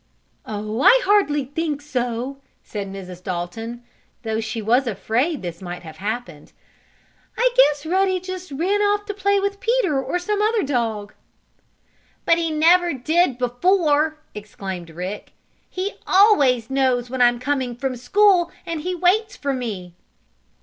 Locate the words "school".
17.95-18.51